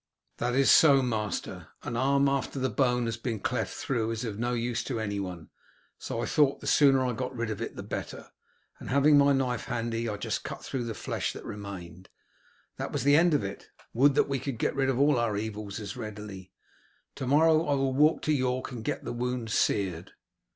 "That 0.37 0.55
is 0.55 0.71
so, 0.71 1.03
master, 1.03 1.67
an 1.83 1.95
arm 1.95 2.27
after 2.27 2.57
the 2.57 2.71
bone 2.71 3.05
has 3.05 3.17
been 3.17 3.39
cleft 3.39 3.75
through 3.75 4.09
is 4.09 4.25
of 4.25 4.39
no 4.39 4.53
use 4.53 4.83
to 4.85 4.99
anyone, 4.99 5.51
so 5.99 6.23
I 6.23 6.25
thought 6.25 6.59
the 6.59 6.65
sooner 6.65 7.05
I 7.05 7.13
got 7.13 7.35
rid 7.37 7.51
of 7.51 7.61
it 7.61 7.75
the 7.75 7.83
better, 7.83 8.31
and 8.79 8.89
having 8.89 9.15
my 9.15 9.31
knife 9.31 9.65
handy 9.65 10.09
I 10.09 10.17
just 10.17 10.43
cut 10.43 10.65
through 10.65 10.85
the 10.85 10.95
flesh 10.95 11.33
that 11.33 11.45
remained. 11.45 12.09
That 12.77 12.91
was 12.91 13.03
the 13.03 13.15
end 13.15 13.35
of 13.35 13.43
it. 13.43 13.69
Would 13.93 14.15
that 14.15 14.27
we 14.27 14.39
could 14.39 14.57
get 14.57 14.73
rid 14.75 14.89
of 14.89 14.99
all 14.99 15.19
our 15.19 15.37
evils 15.37 15.79
as 15.79 15.95
readily. 15.95 16.51
To 17.13 17.27
morrow 17.27 17.67
I 17.67 17.75
will 17.75 17.93
walk 17.93 18.23
to 18.23 18.33
York 18.33 18.71
and 18.71 18.83
get 18.83 19.03
the 19.03 19.13
wound 19.13 19.51
seared." 19.51 20.13